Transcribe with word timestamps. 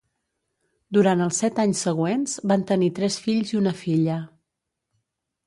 Durant 0.97 1.21
els 1.25 1.41
set 1.43 1.61
anys 1.63 1.83
següents, 1.87 2.33
van 2.53 2.65
tenir 2.73 2.89
tres 3.01 3.19
fills 3.27 3.53
i 3.57 3.61
una 3.61 3.75
filla. 3.85 4.19